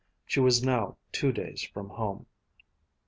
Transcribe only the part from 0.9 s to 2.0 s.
two days from